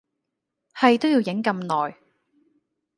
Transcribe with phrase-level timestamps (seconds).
[0.73, 1.95] 係都要影咁耐